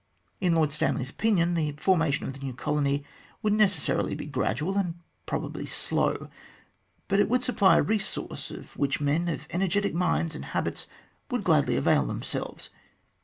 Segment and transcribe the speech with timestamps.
[0.39, 3.05] In Lord Stanley's opinion, the formation of the new colony
[3.43, 4.95] would necessarily be gradual, and
[5.27, 6.27] probably slow,
[7.07, 10.87] but it would supply a resource of which men of energetic minds and habits
[11.29, 12.71] would gladly avail themselves.